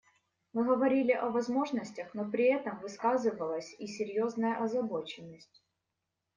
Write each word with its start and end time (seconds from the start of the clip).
Мы 0.53 0.65
говорили 0.65 1.11
о 1.11 1.29
возможностях, 1.29 2.15
но 2.15 2.25
при 2.25 2.45
этом 2.45 2.79
высказывалась 2.79 3.75
и 3.77 3.85
серьезная 3.85 4.57
озабоченность. 4.59 5.63